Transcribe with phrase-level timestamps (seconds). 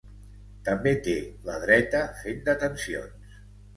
[0.69, 1.13] També té
[1.49, 3.37] la dreta fent detencions.